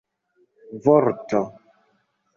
[0.85, 1.41] vorto